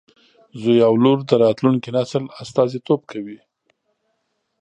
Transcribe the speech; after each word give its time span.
زوی 0.61 0.79
او 0.87 0.93
لور 1.03 1.19
د 1.29 1.31
راتلونکي 1.43 1.89
نسل 1.97 2.23
استازیتوب 2.43 3.01
کوي. 3.11 3.39